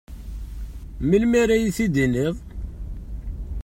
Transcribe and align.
Melmi 1.03 1.35
ara 1.43 1.55
iyi-t-id-tiniḍ? 1.57 2.35